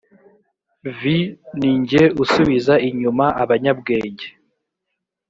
[0.97, 0.99] v
[1.59, 4.27] ni jye usubiza inyuma abanyabwenge